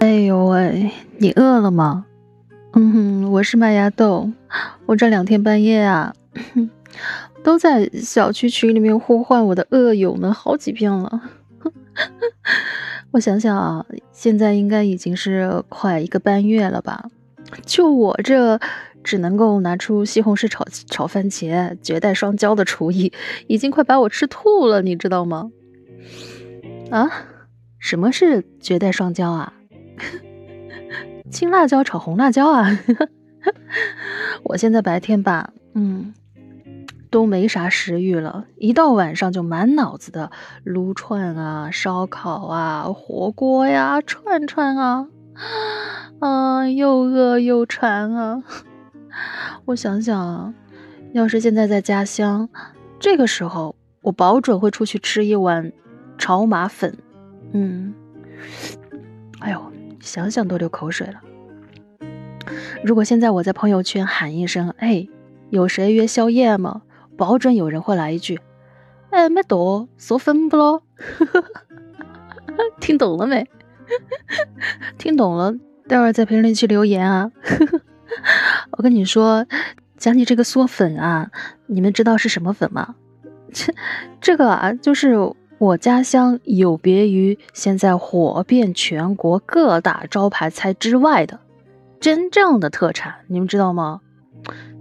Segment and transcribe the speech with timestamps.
[0.00, 2.06] 哎呦喂，你饿了吗？
[2.74, 4.30] 嗯哼，我是麦芽豆，
[4.86, 6.14] 我这两天半夜啊，
[7.42, 11.22] 都在小区群里面呼唤我的恶友们好几遍了。
[13.10, 17.10] 我想想啊，现在应该已经是快一个半月了吧？
[17.66, 18.60] 就我这
[19.02, 23.12] 只能够拿出西红柿炒炒番茄、绝代双骄的厨艺，
[23.48, 25.50] 已经快把我吃吐了，你知道吗？
[26.92, 27.10] 啊？
[27.80, 29.54] 什么是绝代双骄啊？
[31.30, 32.66] 青辣椒炒红辣椒啊！
[34.44, 36.14] 我现在白天吧，嗯，
[37.10, 40.30] 都没啥食欲了，一到晚上就满脑子的
[40.64, 45.06] 撸串啊、烧烤啊、火锅呀、串串啊，
[46.20, 48.42] 啊，又饿又馋啊！
[49.66, 50.54] 我想想，
[51.12, 52.48] 要是现在在家乡，
[52.98, 55.72] 这个时候我保准会出去吃一碗
[56.16, 56.96] 炒马粉。
[57.52, 57.94] 嗯，
[60.08, 61.20] 想想都流口水了。
[62.82, 65.06] 如果现在我在朋友圈喊一声“哎，
[65.50, 66.80] 有谁约宵夜吗？”
[67.18, 68.40] 保准有人会来一句
[69.10, 70.82] ：“哎，没多，嗦粉不咯？”
[72.80, 73.46] 听懂了没？
[74.96, 75.54] 听懂了，
[75.86, 77.30] 待会儿在评论区留言啊！
[78.78, 79.46] 我跟你说，
[79.98, 81.30] 讲起这个嗦粉啊，
[81.66, 82.94] 你们知道是什么粉吗？
[83.52, 83.74] 这
[84.22, 85.14] 这个啊，就是。
[85.58, 91.40] 我家乡有别于现在火遍全国各大招牌菜之外的
[91.98, 94.00] 真正的特产，你们知道吗？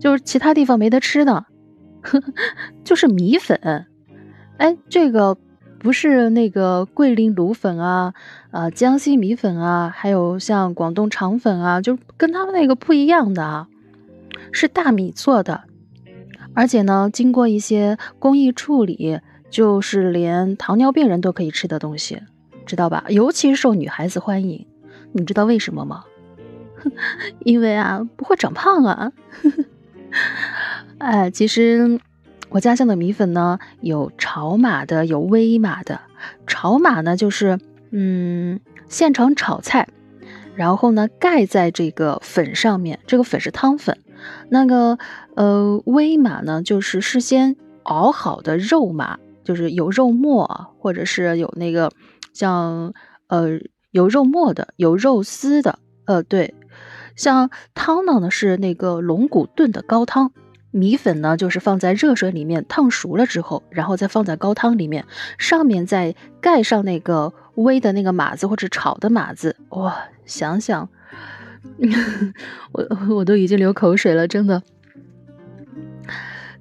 [0.00, 1.44] 就是其他地方没得吃的，
[2.82, 3.86] 就是米粉。
[4.56, 5.36] 哎，这个
[5.78, 8.14] 不是那个桂林卤粉啊，
[8.50, 13.68] 啊，江西米粉啊，还有像广东肠粉啊，就跟他们那个不一样的啊，
[14.52, 15.64] 是大米做的，
[16.54, 19.20] 而且呢，经过一些工艺处理。
[19.52, 22.22] 就是连糖尿病人都可以吃的东西，
[22.64, 23.04] 知道吧？
[23.08, 24.66] 尤其受女孩子欢迎，
[25.12, 26.04] 你知道为什么吗？
[27.44, 29.12] 因为啊，不会长胖啊。
[30.96, 32.00] 哎，其实
[32.48, 36.00] 我家乡的米粉呢，有炒码的，有微码的。
[36.46, 37.58] 炒码呢，就是
[37.90, 39.86] 嗯，现场炒菜，
[40.54, 43.98] 然后呢盖在这个粉上面，这个粉是汤粉。
[44.48, 44.98] 那个
[45.36, 49.18] 呃，微码呢，就是事先熬好的肉码。
[49.44, 51.90] 就是有肉末，或者是有那个
[52.32, 52.92] 像
[53.28, 53.60] 呃
[53.90, 56.54] 有肉末的，有肉丝的，呃对，
[57.16, 60.32] 像汤呢呢是那个龙骨炖的高汤，
[60.70, 65.04] 米粉呢就是放在热水里面烫熟了之后，然后再放在高汤里面，
[65.38, 70.88] 上面再盖上那个煨的那个码子或者炒的码子，哇，想想
[72.72, 74.62] 我我都已经流口水了，真的。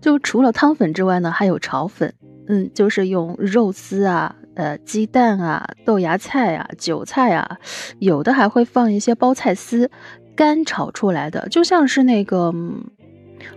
[0.02, 2.14] 就除了汤粉之外呢，还有炒粉。
[2.48, 7.58] 嗯，就是用肉丝啊、呃鸡蛋啊、豆芽菜啊、韭菜啊，
[8.00, 9.90] 有的还会放一些包菜丝，
[10.36, 12.54] 干炒出来的，就像是那个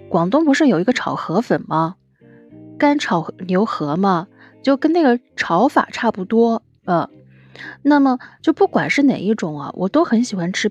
[0.08, 1.96] 广东不是有一个炒河粉吗？
[2.78, 4.28] 干炒牛河嘛，
[4.62, 6.62] 就跟那个炒法差不多。
[6.84, 7.08] 呃，
[7.82, 10.70] 那么就不管是哪一种啊，我都很喜欢吃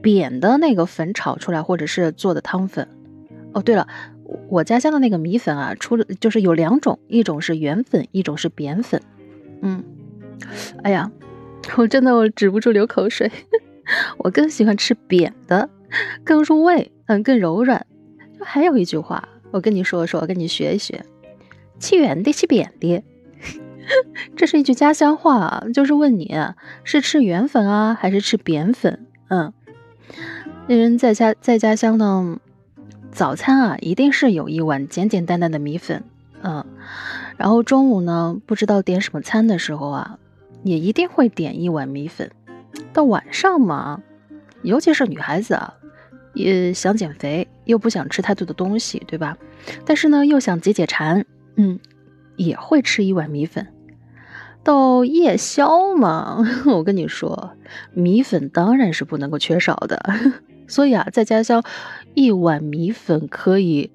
[0.00, 2.88] 扁的那个粉炒出来，或者是做的汤粉。
[3.52, 3.86] 哦，对了。
[4.50, 9.00] 我家乡的那个米粉啊，出了就是有两种，一种是圆粉，一种是扁粉。
[9.62, 9.84] 嗯，
[10.82, 11.10] 哎呀，
[11.76, 13.30] 我真的我止不住流口水。
[14.18, 15.68] 我更喜欢吃扁的，
[16.24, 17.86] 更入味，嗯，更柔软。
[18.40, 21.04] 还有一句话，我跟你说说，我跟你学一学：
[21.78, 23.02] 吃圆的，吃扁的。
[24.36, 26.36] 这是一句家乡话，就是问你
[26.82, 29.06] 是吃圆粉啊，还是吃扁粉？
[29.28, 29.52] 嗯，
[30.66, 32.40] 那人在家在家乡呢。
[33.12, 36.02] 早餐啊，一定是有一碗简简单单的米粉，
[36.42, 36.64] 嗯，
[37.36, 40.18] 然后中午呢，不知道点什么餐的时候啊，
[40.62, 42.30] 也一定会点一碗米粉。
[42.92, 44.02] 到晚上嘛，
[44.62, 45.74] 尤其是女孩子啊，
[46.34, 49.36] 也想减肥，又不想吃太多的东西，对吧？
[49.84, 51.78] 但是呢，又想解解馋，嗯，
[52.36, 53.66] 也会吃一碗米粉。
[54.62, 57.52] 到夜宵嘛， 我跟你说，
[57.92, 60.14] 米粉当然是不能够缺少的。
[60.70, 61.62] 所以啊，在家乡，
[62.14, 63.90] 一碗米粉可以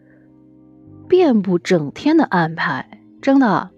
[1.08, 3.72] 遍布整天的安排，真的。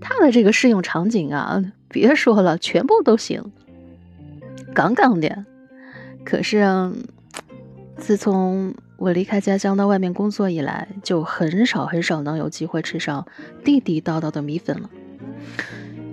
[0.00, 3.52] 它的这个适用场景啊，别说了，全部都行，
[4.74, 5.46] 杠杠的。
[6.24, 6.92] 可是，
[7.96, 13.26] 自从我离开家乡到外面工作以来，就很少很少能有机会吃上
[13.64, 14.90] 地地道道的米粉了。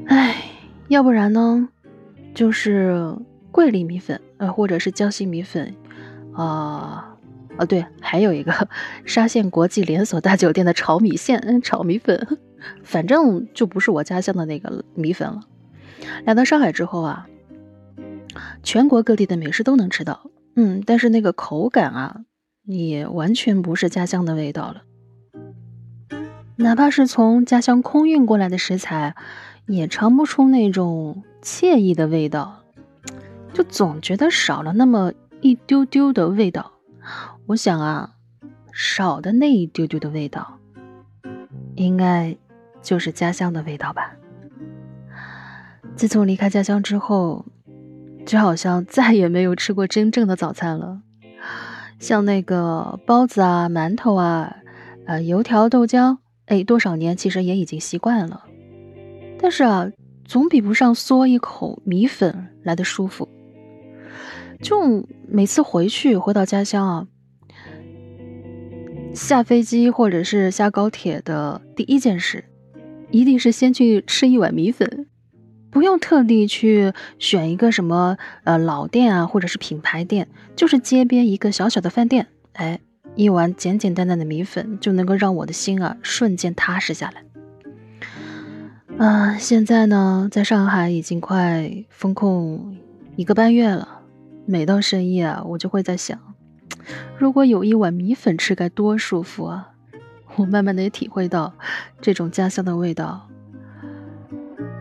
[0.05, 0.45] 唉，
[0.87, 1.67] 要不然呢，
[2.33, 3.15] 就是
[3.51, 5.73] 桂林米粉，呃，或者是江西米粉。
[6.33, 7.15] 啊，
[7.57, 8.67] 哦对，还有一个
[9.05, 12.39] 沙县国际连锁大酒店的炒米线、炒米粉，
[12.83, 15.41] 反正就不是我家乡的那个米粉了。
[16.25, 17.27] 来到上海之后啊，
[18.63, 22.21] 全国各地的美食都能吃到，嗯，但是那个口感啊，
[22.63, 24.83] 也完全不是家乡的味道了。
[26.57, 29.15] 哪怕是从家乡空运过来的食材，
[29.65, 32.63] 也尝不出那种惬意的味道，
[33.53, 35.11] 就总觉得少了那么
[35.41, 36.71] 一丢丢的味道。
[37.47, 38.11] 我想啊，
[38.71, 40.59] 少的那一丢丢的味道，
[41.75, 42.37] 应该
[42.81, 44.15] 就是家乡的味道吧。
[45.95, 47.45] 自从离开家乡之后，
[48.25, 51.01] 就好像再也没有吃过真正的早餐了。
[51.99, 54.57] 像那个包子啊、馒头啊、
[55.05, 58.45] 呃油条、豆浆，哎，多少年其实也已经习惯了。
[59.39, 59.91] 但是啊，
[60.23, 63.27] 总比不上嗦一口米粉来的舒服。
[64.61, 67.07] 就每次回去回到家乡啊，
[69.13, 72.45] 下飞机或者是下高铁的第一件事，
[73.09, 75.07] 一定是先去吃一碗米粉。
[75.71, 82.81] 不用特地去选一个什么呃老店啊，或者是品牌店，就是街边一个小小的饭店，哎，
[83.15, 87.23] 一碗简简单单的米粉就能够让我的心啊瞬间踏实下来。
[88.97, 92.75] 啊，现在呢，在上海已经快封控
[93.15, 94.00] 一个半月了，
[94.51, 96.19] 每到深夜啊，我就会在想，
[97.17, 99.69] 如果有一碗米粉吃该多舒服啊！
[100.35, 101.53] 我慢慢的也体会到
[102.01, 103.29] 这种家乡的味道。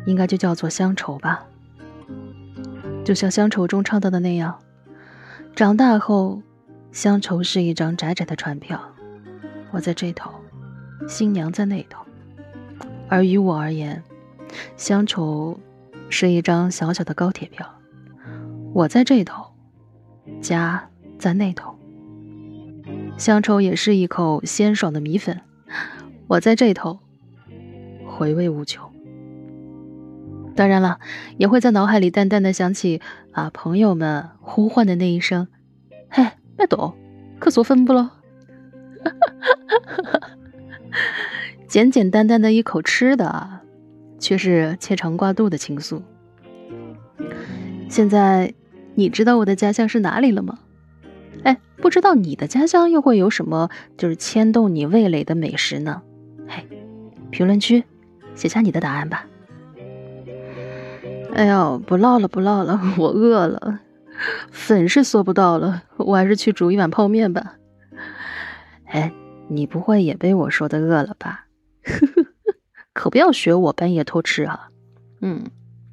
[0.06, 1.46] 应该就叫做乡愁吧，
[3.05, 4.58] 就像乡愁中唱到的那样，
[5.55, 6.43] 长大后，
[6.90, 8.81] 乡愁是一张窄窄的船票，
[9.70, 10.32] 我在这头，
[11.06, 12.05] 新娘在那头，
[13.08, 14.02] 而于我而言，
[14.76, 15.61] 乡愁
[16.08, 17.64] 是一张小小的高铁票，
[18.73, 19.50] 我在这头，
[20.40, 20.88] 家
[21.19, 21.78] 在那头，
[23.17, 25.40] 乡愁也是一口鲜爽的米粉，
[26.26, 27.00] 我在这头，
[28.06, 28.90] 回味无穷。
[30.56, 30.99] 当然了，
[31.38, 33.00] 也会在脑海里淡淡的想起
[33.32, 35.49] 啊，朋友们呼唤的那一声
[36.11, 36.26] ：“嘿，
[36.56, 36.94] 别躲，
[37.38, 38.11] 可做分不喽？”
[41.66, 43.61] 简简单单的一口吃的，
[44.19, 46.02] 却是牵肠挂肚的情愫。
[47.88, 48.52] 现在
[48.94, 50.58] 你知道我的家乡是哪里了吗？
[51.44, 56.02] 哎，不知道你的家乡又会有什么就是牵动你味蕾的美食呢？
[56.46, 56.66] 嘿，
[57.31, 57.82] 评论区
[58.34, 59.26] 写下你的答案吧。
[61.34, 63.81] 哎呦，不唠了，不唠了， 我饿了，
[64.50, 67.54] 粉是嗦不到了，我还是去煮一碗泡面吧。
[68.87, 69.12] 哎，
[69.48, 71.46] 你不会也被我说的饿了吧？
[72.92, 74.69] 可不要学我半夜偷吃啊！
[75.22, 75.44] 嗯，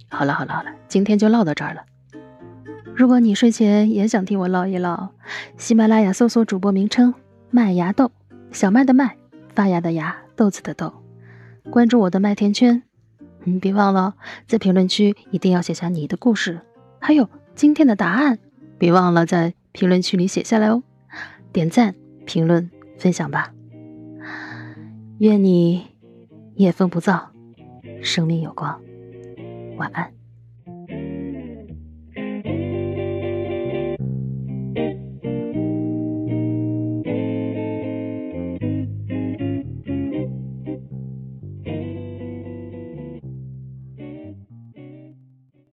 [0.10, 1.84] 好了好了好了，今天就唠到这儿了。
[2.98, 5.10] 如果你睡前也想听我唠一唠，
[5.56, 7.14] 喜马拉雅搜索主播名称
[7.52, 8.10] 麦芽豆，
[8.52, 9.16] 小麦的麦，
[9.54, 10.92] 发芽的芽，豆子的豆，
[11.70, 12.82] 关注我的麦田圈。
[13.46, 14.16] 嗯，别忘了
[14.48, 16.60] 在评论区一定要写下你的故事，
[16.98, 18.40] 还有今天的答案，
[18.80, 20.82] 别忘了在评论区里写下来哦。
[21.54, 21.94] 点赞、
[22.26, 22.68] 评论、
[22.98, 23.54] 分享吧。
[25.20, 25.86] 愿你
[26.56, 27.28] 夜风不燥，
[28.02, 28.82] 生命有光。
[29.78, 30.17] 晚安。